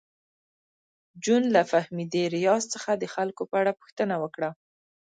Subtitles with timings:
[1.23, 4.49] جون له فهمیدې ریاض څخه د خلکو په اړه پوښتنه وکړه